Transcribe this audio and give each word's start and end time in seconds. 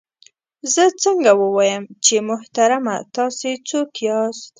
زه 0.73 0.83
څنګه 1.03 1.31
ووایم 1.41 1.83
چې 2.05 2.15
محترمه 2.29 2.95
تاسې 3.15 3.49
څوک 3.69 3.89
یاست؟ 4.07 4.43